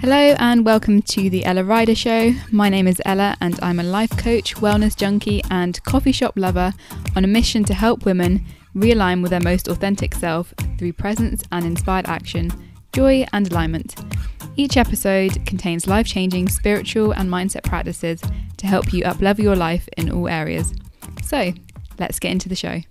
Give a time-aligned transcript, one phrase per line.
[0.00, 2.34] Hello and welcome to the Ella Ryder Show.
[2.52, 6.74] My name is Ella and I'm a life coach, wellness junkie, and coffee shop lover
[7.16, 11.64] on a mission to help women realign with their most authentic self through presence and
[11.64, 12.52] inspired action,
[12.92, 13.96] joy and alignment.
[14.54, 18.20] Each episode contains life changing spiritual and mindset practices
[18.58, 20.74] to help you uplevel your life in all areas.
[21.22, 21.54] So,
[21.98, 22.82] let's get into the show.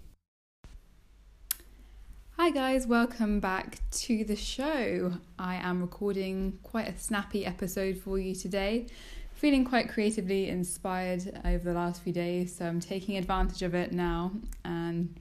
[2.37, 5.13] Hi, guys, welcome back to the show.
[5.39, 8.87] I am recording quite a snappy episode for you today.
[9.35, 13.93] Feeling quite creatively inspired over the last few days, so I'm taking advantage of it
[13.93, 14.33] now
[14.65, 15.15] and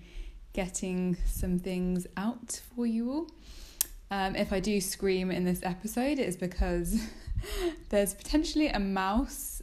[0.55, 3.31] getting some things out for you all.
[4.11, 7.01] Um, if I do scream in this episode, it is because
[7.91, 9.63] there's potentially a mouse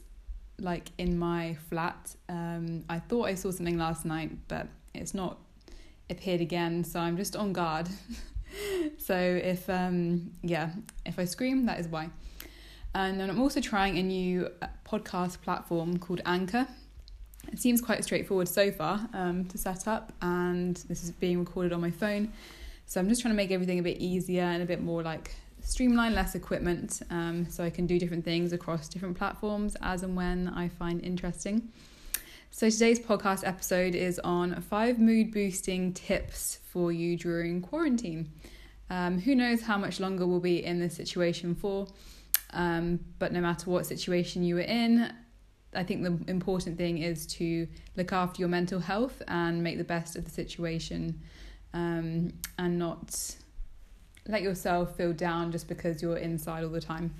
[0.58, 2.16] like in my flat.
[2.30, 5.38] Um, I thought I saw something last night, but it's not
[6.12, 7.88] appeared again, so I'm just on guard.
[8.98, 10.70] so if um yeah,
[11.04, 12.10] if I scream, that is why.
[12.94, 16.66] And then I'm also trying a new uh, podcast platform called Anchor.
[17.50, 21.72] It seems quite straightforward so far um, to set up, and this is being recorded
[21.72, 22.32] on my phone.
[22.86, 25.34] So I'm just trying to make everything a bit easier and a bit more like
[25.62, 30.14] streamline, less equipment, um, so I can do different things across different platforms as and
[30.14, 31.68] when I find interesting.
[32.54, 38.30] So, today's podcast episode is on five mood boosting tips for you during quarantine.
[38.90, 41.88] Um, who knows how much longer we'll be in this situation for,
[42.50, 45.10] um, but no matter what situation you are in,
[45.74, 49.84] I think the important thing is to look after your mental health and make the
[49.84, 51.22] best of the situation
[51.72, 53.34] um, and not
[54.28, 57.14] let yourself feel down just because you're inside all the time.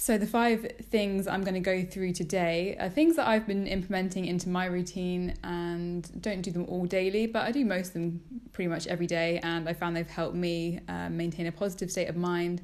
[0.00, 3.66] So, the five things I'm going to go through today are things that I've been
[3.66, 7.92] implementing into my routine and don't do them all daily, but I do most of
[7.94, 8.20] them
[8.52, 9.40] pretty much every day.
[9.42, 12.62] And I found they've helped me uh, maintain a positive state of mind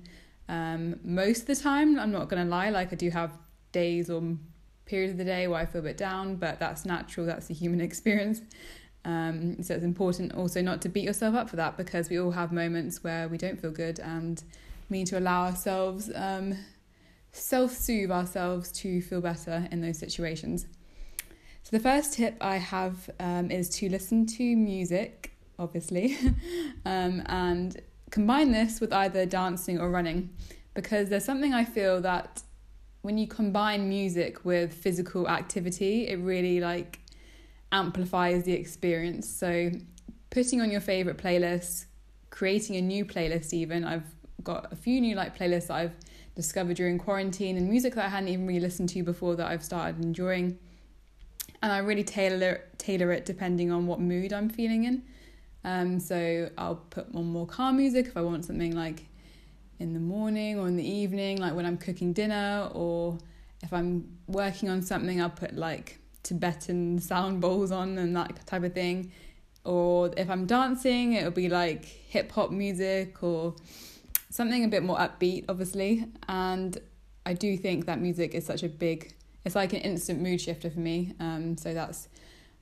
[0.48, 1.98] um, most of the time.
[1.98, 3.36] I'm not going to lie, like, I do have
[3.72, 4.22] days or
[4.86, 7.54] periods of the day where I feel a bit down, but that's natural, that's the
[7.54, 8.42] human experience.
[9.04, 12.30] Um, so, it's important also not to beat yourself up for that because we all
[12.30, 14.40] have moments where we don't feel good and
[14.88, 16.12] we need to allow ourselves.
[16.14, 16.58] Um,
[17.34, 20.66] self soothe ourselves to feel better in those situations.
[21.62, 26.16] So, the first tip I have um, is to listen to music, obviously,
[26.86, 27.80] um, and
[28.10, 30.30] combine this with either dancing or running
[30.74, 32.42] because there's something I feel that
[33.02, 37.00] when you combine music with physical activity, it really like
[37.72, 39.28] amplifies the experience.
[39.28, 39.72] So,
[40.30, 41.86] putting on your favorite playlist,
[42.30, 45.96] creating a new playlist, even I've got a few new like playlists that I've
[46.34, 49.64] discovered during quarantine and music that I hadn't even really listened to before that I've
[49.64, 50.58] started enjoying.
[51.62, 55.02] And I really tailor tailor it depending on what mood I'm feeling in.
[55.64, 59.06] Um, so I'll put on more calm music if I want something like
[59.78, 63.18] in the morning or in the evening, like when I'm cooking dinner, or
[63.62, 68.62] if I'm working on something, I'll put like Tibetan sound bowls on and that type
[68.62, 69.12] of thing.
[69.64, 73.56] Or if I'm dancing, it'll be like hip hop music or
[74.34, 76.06] something a bit more upbeat, obviously.
[76.28, 76.76] And
[77.24, 79.14] I do think that music is such a big,
[79.44, 81.12] it's like an instant mood shifter for me.
[81.20, 82.08] Um, so that's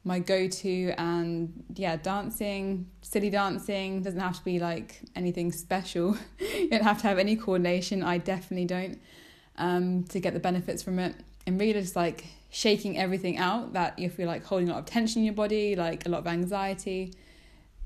[0.04, 0.92] my go to.
[0.98, 6.14] And yeah, dancing, silly dancing, doesn't have to be like anything special.
[6.38, 8.02] you don't have to have any coordination.
[8.02, 9.00] I definitely don't
[9.56, 11.16] um, to get the benefits from it.
[11.46, 14.84] And really just like shaking everything out that you feel like holding a lot of
[14.84, 17.14] tension in your body, like a lot of anxiety.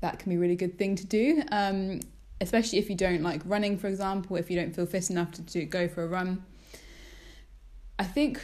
[0.01, 1.41] That can be a really good thing to do.
[1.53, 2.01] Um,
[2.39, 5.41] especially if you don't like running, for example, if you don't feel fit enough to
[5.41, 6.43] do, go for a run.
[7.99, 8.39] I think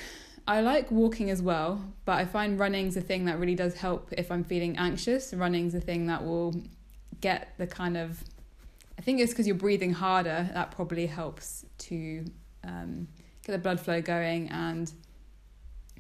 [0.48, 4.10] I like walking as well, but I find running's a thing that really does help
[4.18, 5.34] if I'm feeling anxious.
[5.34, 6.56] Running's a thing that will
[7.22, 8.24] get the kind of,
[8.98, 12.26] I think it's because you're breathing harder, that probably helps to
[12.64, 13.08] um,
[13.46, 14.92] get the blood flow going and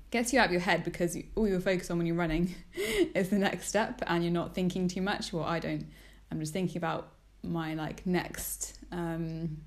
[0.09, 2.53] gets you out of your head because all you're focused on when you're running
[3.15, 5.31] is the next step and you're not thinking too much.
[5.31, 5.85] Well, I don't.
[6.31, 9.57] I'm just thinking about my like next um,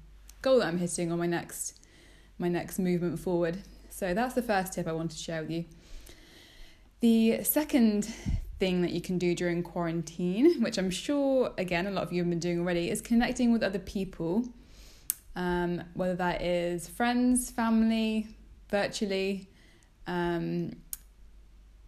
[0.42, 1.78] goal that I'm hitting or my next
[2.38, 3.58] my next movement forward.
[3.90, 5.64] So that's the first tip I want to share with you.
[7.00, 8.05] The second
[8.58, 12.23] thing that you can do during quarantine, which I'm sure again a lot of you
[12.23, 14.44] have been doing already, is connecting with other people.
[15.34, 18.26] Um, whether that is friends, family,
[18.70, 19.50] virtually,
[20.06, 20.73] um,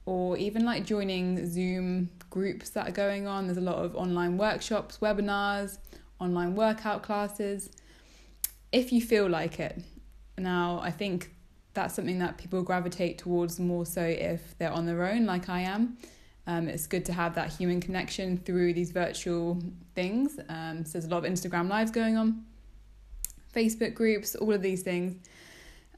[0.04, 3.46] or even like joining Zoom groups that are going on.
[3.46, 5.78] There's a lot of online workshops, webinars,
[6.20, 7.70] online workout classes.
[8.72, 9.80] If you feel like it.
[10.36, 11.34] Now, I think
[11.74, 15.60] that's something that people gravitate towards more so if they're on their own, like I
[15.60, 15.96] am.
[16.46, 19.62] Um, it's good to have that human connection through these virtual
[19.94, 20.40] things.
[20.48, 22.44] Um, so there's a lot of Instagram lives going on,
[23.54, 25.16] Facebook groups, all of these things,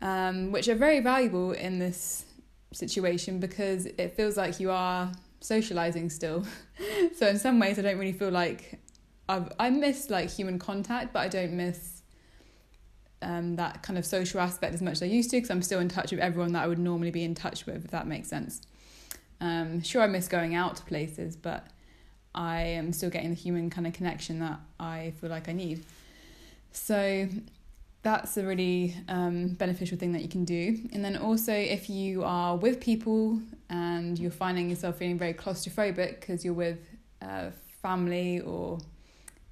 [0.02, 2.24] um, which are very valuable in this
[2.72, 6.44] situation because it feels like you are socializing still.
[7.16, 8.80] so in some ways, I don't really feel like
[9.28, 12.02] I've, I miss like human contact, but I don't miss
[13.22, 15.80] um, that kind of social aspect as much as I used to because I'm still
[15.80, 18.28] in touch with everyone that I would normally be in touch with, if that makes
[18.28, 18.62] sense.
[19.40, 21.66] Um, sure, I miss going out to places, but
[22.34, 25.84] I am still getting the human kind of connection that I feel like I need.
[26.72, 27.28] So
[28.02, 30.78] that's a really um, beneficial thing that you can do.
[30.92, 33.40] And then also, if you are with people
[33.70, 36.78] and you're finding yourself feeling very claustrophobic because you're with
[37.22, 37.50] uh,
[37.80, 38.78] family or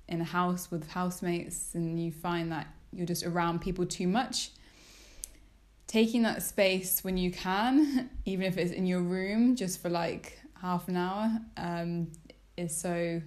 [0.08, 4.50] in a house with housemates and you find that you're just around people too much,
[5.86, 10.40] taking that space when you can, even if it's in your room just for like
[10.60, 12.10] half an hour, um,
[12.56, 13.22] is so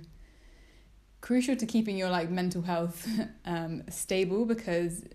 [1.21, 3.07] crucial to keeping your like mental health
[3.45, 5.05] um, stable because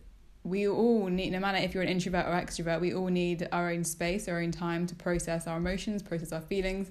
[0.47, 3.71] we all need no matter if you're an introvert or extrovert we all need our
[3.71, 6.91] own space our own time to process our emotions process our feelings.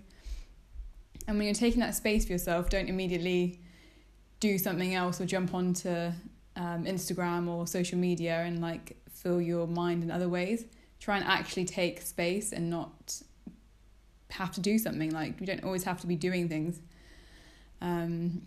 [1.28, 3.60] And when you're taking that space for yourself don't immediately
[4.40, 5.90] do something else or jump onto
[6.58, 10.66] um, instagram or social media and like fill your mind in other ways.
[11.00, 13.22] Try and actually take space and not
[14.30, 16.80] have to do something like you don't always have to be doing things.
[17.82, 18.44] Um,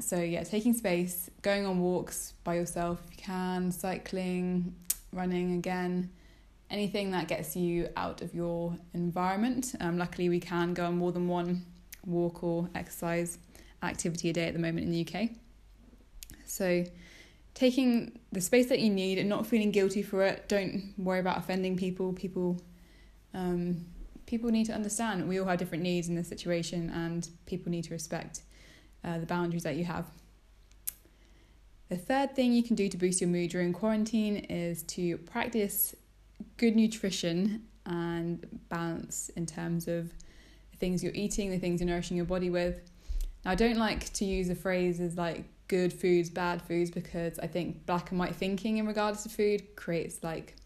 [0.00, 4.74] so yeah, taking space, going on walks by yourself if you can, cycling,
[5.12, 6.10] running again,
[6.70, 9.74] anything that gets you out of your environment.
[9.80, 11.64] Um, luckily, we can go on more than one
[12.04, 13.38] walk or exercise
[13.82, 15.30] activity a day at the moment in the UK.
[16.44, 16.84] So,
[17.54, 20.48] taking the space that you need and not feeling guilty for it.
[20.48, 22.12] Don't worry about offending people.
[22.12, 22.60] People,
[23.32, 23.86] um,
[24.26, 27.84] people need to understand we all have different needs in this situation, and people need
[27.84, 28.42] to respect
[29.04, 30.06] uh, the boundaries that you have.
[31.88, 35.94] The third thing you can do to boost your mood during quarantine is to practice
[36.56, 40.10] good nutrition and balance in terms of
[40.70, 42.80] the things you're eating, the things you're nourishing your body with.
[43.44, 47.46] Now, I don't like to use the phrases like good foods, bad foods, because I
[47.46, 50.56] think black and white thinking in regards to food creates like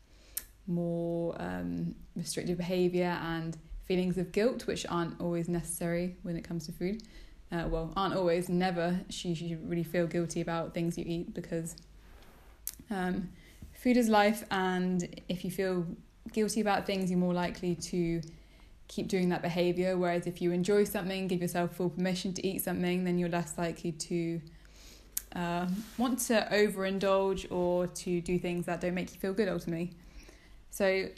[0.69, 3.56] more um, restrictive behavior and
[3.87, 7.02] feelings of guilt, which aren't always necessary when it comes to food
[7.50, 11.77] uh, well, aren't always, never, should you really feel guilty about things you eat because
[12.91, 13.31] um,
[13.73, 15.87] food is life, and if you feel
[16.33, 18.21] guilty about things, you're more likely to
[18.87, 19.97] keep doing that behavior.
[19.97, 23.56] Whereas if you enjoy something, give yourself full permission to eat something, then you're less
[23.56, 24.41] likely to
[25.35, 25.67] uh,
[25.97, 29.93] want to overindulge or to do things that don't make you feel good ultimately.
[30.71, 31.09] So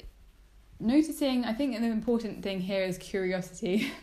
[0.78, 3.92] noticing, I think the important thing here is curiosity.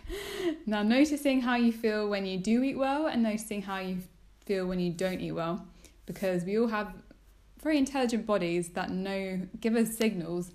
[0.70, 4.00] now, noticing how you feel when you do eat well and noticing how you
[4.46, 5.66] feel when you don't eat well,
[6.06, 6.94] because we all have
[7.64, 10.52] very intelligent bodies that know, give us signals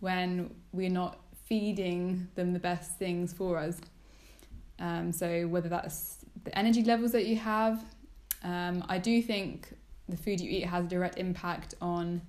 [0.00, 3.80] when we're not feeding them the best things for us.
[4.80, 7.82] Um, so, whether that's the energy levels that you have,
[8.42, 9.74] um, I do think
[10.10, 12.20] the food you eat has a direct impact on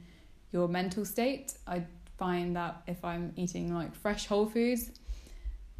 [0.54, 1.56] your mental state.
[1.68, 1.84] I
[2.18, 4.92] find that if I'm eating like fresh whole foods,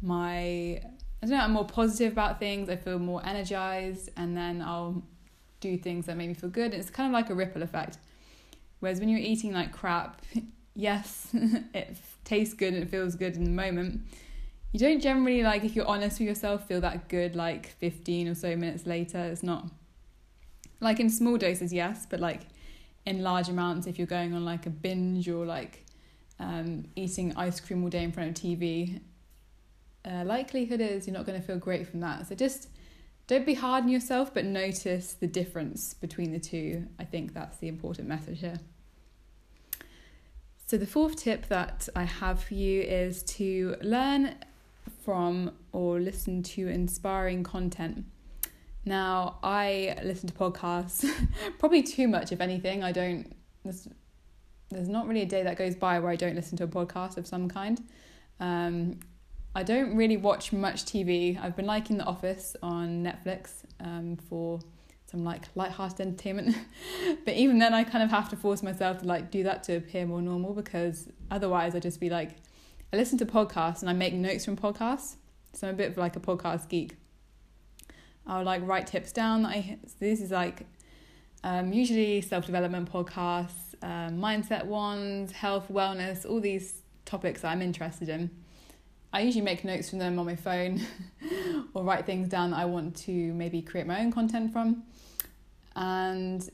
[0.02, 0.82] my
[1.26, 5.02] I don't know, I'm more positive about things, I feel more energized, and then I'll
[5.60, 6.72] do things that make me feel good.
[6.72, 7.98] It's kind of like a ripple effect.
[8.80, 10.22] Whereas when you're eating like crap,
[10.74, 11.28] yes,
[11.74, 14.02] it tastes good and it feels good in the moment.
[14.72, 18.34] You don't generally like if you're honest with yourself feel that good like 15 or
[18.34, 19.18] so minutes later.
[19.18, 19.66] It's not
[20.80, 22.42] like in small doses, yes, but like
[23.04, 25.84] in large amounts if you're going on like a binge or like
[26.38, 29.00] um, eating ice cream all day in front of TV,
[30.06, 32.28] uh, likelihood is you're not going to feel great from that.
[32.28, 32.68] So just
[33.26, 36.86] don't be hard on yourself, but notice the difference between the two.
[36.98, 38.60] I think that's the important message here.
[40.66, 44.34] So, the fourth tip that I have for you is to learn
[45.04, 48.04] from or listen to inspiring content.
[48.84, 51.08] Now, I listen to podcasts
[51.58, 52.84] probably too much, if anything.
[52.84, 53.32] I don't,
[53.64, 57.16] there's not really a day that goes by where I don't listen to a podcast
[57.16, 57.82] of some kind.
[58.38, 59.00] Um,
[59.56, 61.42] I don't really watch much TV.
[61.42, 64.60] I've been liking The Office on Netflix um, for
[65.10, 66.54] some like light-hearted entertainment,
[67.24, 69.76] but even then, I kind of have to force myself to like do that to
[69.78, 72.32] appear more normal because otherwise, I just be like,
[72.92, 75.16] I listen to podcasts and I make notes from podcasts.
[75.54, 76.98] So I'm a bit of like a podcast geek.
[78.26, 79.44] I'll like write tips down.
[79.44, 80.66] That I this is like
[81.44, 87.62] um, usually self development podcasts um, mindset ones, health, wellness, all these topics that I'm
[87.62, 88.28] interested in.
[89.16, 90.82] I usually make notes from them on my phone
[91.72, 94.82] or write things down that I want to maybe create my own content from.
[95.74, 96.46] And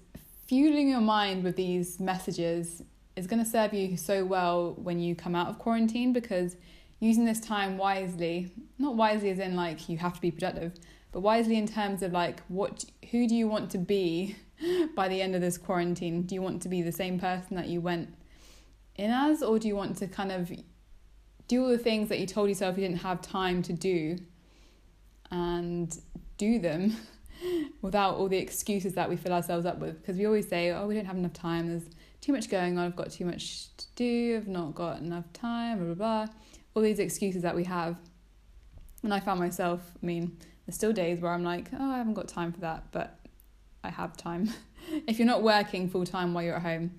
[0.47, 2.81] fueling your mind with these messages
[3.17, 6.55] is going to serve you so well when you come out of quarantine because
[7.01, 10.73] using this time wisely, not wisely as in like you have to be productive,
[11.11, 14.37] but wisely in terms of like what who do you want to be
[14.95, 16.23] by the end of this quarantine?
[16.23, 18.15] Do you want to be the same person that you went
[18.95, 20.53] in as or do you want to kind of
[21.53, 24.17] do all the things that you told yourself you didn't have time to do
[25.31, 25.99] and
[26.39, 26.97] do them
[27.83, 30.01] without all the excuses that we fill ourselves up with.
[30.01, 31.69] Because we always say oh we don't have enough time.
[31.69, 31.91] There's
[32.23, 32.87] too much going on.
[32.87, 34.37] I've got too much to do.
[34.39, 36.35] I've not got enough time blah blah blah.
[36.75, 37.97] All these excuses that we have.
[39.03, 42.15] And i found myself i mean there's still days where i'm like oh i haven't
[42.15, 43.19] got time for that but
[43.85, 44.49] i have time.
[45.07, 46.93] If you're not working full time while you're at home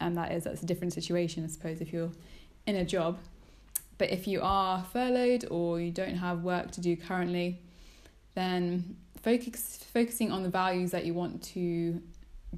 [0.00, 2.12] and that is that's a different situation i suppose if you're
[2.66, 3.18] in a job
[3.98, 7.60] but if you are furloughed or you don't have work to do currently
[8.34, 12.00] then focus focusing on the values that you want to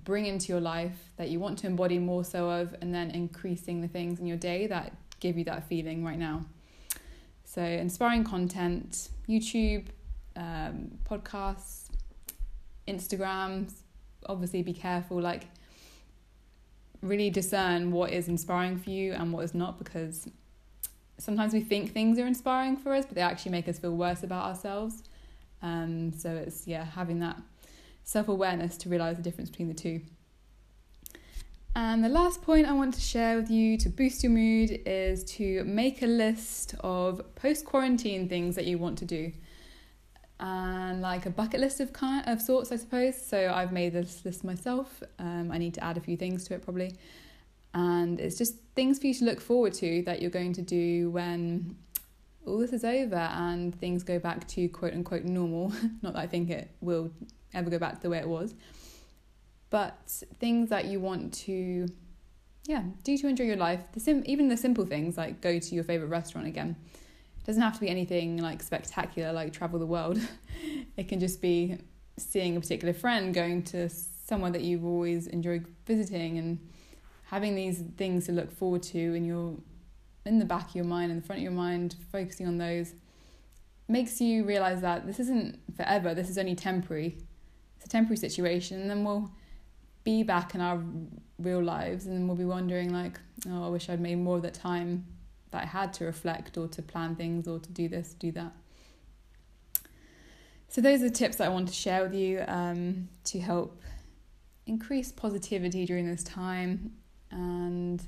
[0.05, 3.81] bring into your life that you want to embody more so of and then increasing
[3.81, 6.45] the things in your day that give you that feeling right now.
[7.45, 9.87] So inspiring content youtube
[10.37, 11.89] um, podcasts
[12.89, 13.73] instagrams
[14.27, 15.47] obviously be careful like
[17.03, 20.29] really discern what is inspiring for you and what is not because
[21.19, 24.23] sometimes we think things are inspiring for us but they actually make us feel worse
[24.23, 25.03] about ourselves
[25.63, 27.37] um, so it's yeah having that
[28.05, 30.03] self awareness to realize the difference between the two.
[31.75, 35.25] And the last point I want to share with you to boost your mood is
[35.37, 39.33] to make a list of post quarantine things that you want to do.
[40.39, 43.21] And like a bucket list of kind of sorts, I suppose.
[43.21, 45.03] So I've made this list myself.
[45.19, 46.95] Um, I need to add a few things to it probably.
[47.75, 51.11] And it's just things for you to look forward to that you're going to do
[51.11, 51.77] when
[52.47, 55.73] all this is over and things go back to quote unquote normal.
[56.03, 57.11] Not that I think it will
[57.53, 58.55] ever go back to the way it was,
[59.71, 61.89] but things that you want to,
[62.65, 63.81] yeah, do to enjoy your life.
[63.93, 66.77] The sim- even the simple things like go to your favorite restaurant again.
[67.39, 70.19] It doesn't have to be anything like spectacular, like travel the world.
[70.97, 71.79] it can just be
[72.17, 76.59] seeing a particular friend, going to somewhere that you've always enjoyed visiting, and
[77.35, 79.57] having these things to look forward to in your
[80.25, 82.95] in the back of your mind, in the front of your mind, focusing on those
[83.89, 87.19] makes you realize that this isn't forever, this is only temporary.
[87.77, 89.33] It's a temporary situation, and then we'll
[90.05, 90.81] be back in our
[91.41, 94.55] real lives, and we'll be wondering, like, oh, I wish I'd made more of that
[94.55, 95.05] time
[95.51, 98.53] that I had to reflect or to plan things or to do this, do that.
[100.69, 103.83] So, those are the tips that I want to share with you um, to help
[104.67, 106.93] increase positivity during this time
[107.35, 108.03] and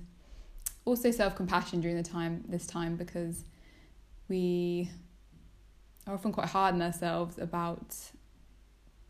[0.85, 3.45] also self-compassion during the time this time because
[4.29, 4.89] we
[6.07, 7.97] are often quite hard on ourselves about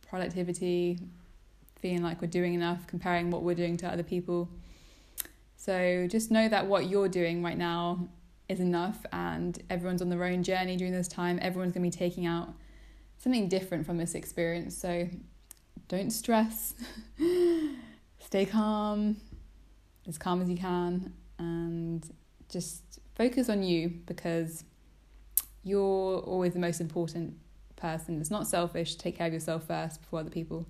[0.09, 0.99] productivity
[1.81, 4.49] feeling like we're doing enough comparing what we're doing to other people.
[5.57, 8.09] So just know that what you're doing right now
[8.49, 11.39] is enough and everyone's on their own journey during this time.
[11.43, 12.49] Everyone's going to be taking out
[13.19, 14.77] something different from this experience.
[14.77, 15.09] So
[15.89, 16.75] don't stress.
[18.19, 19.17] Stay calm
[20.09, 22.09] as calm as you can and
[22.49, 22.83] just
[23.15, 24.65] focus on you because
[25.63, 27.35] you're always the most important
[27.77, 28.21] person.
[28.21, 28.93] It's not selfish.
[28.93, 30.67] to Take care of yourself first before other people.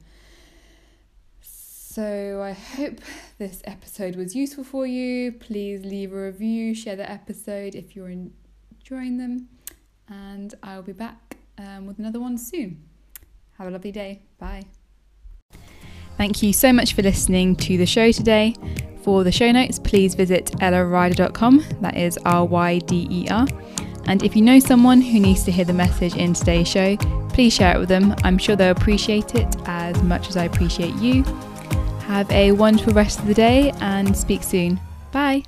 [1.40, 3.00] So I hope
[3.38, 5.32] this episode was useful for you.
[5.32, 9.48] Please leave a review, share the episode if you're enjoying them,
[10.08, 12.82] and I'll be back um, with another one soon.
[13.58, 14.20] Have a lovely day.
[14.38, 14.64] Bye.
[16.18, 18.54] Thank you so much for listening to the show today.
[19.06, 23.46] For the show notes, please visit ellaryder.com, that is R Y D E R.
[24.08, 26.96] And if you know someone who needs to hear the message in today's show,
[27.28, 28.16] please share it with them.
[28.24, 31.22] I'm sure they'll appreciate it as much as I appreciate you.
[32.00, 34.80] Have a wonderful rest of the day and speak soon.
[35.12, 35.44] Bye.